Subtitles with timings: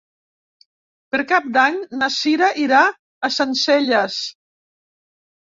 [1.15, 4.19] Per Cap d'Any na Sira irà a Sencelles.